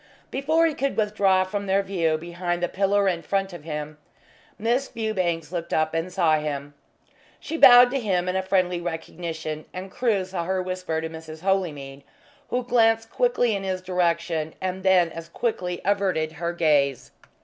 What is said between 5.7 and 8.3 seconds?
up and saw him. She bowed to him